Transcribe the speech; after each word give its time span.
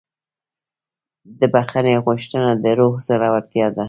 د 1.39 1.41
بښنې 1.53 1.95
غوښتنه 2.05 2.49
د 2.63 2.65
روح 2.79 2.95
زړورتیا 3.07 3.67
ده. 3.75 3.79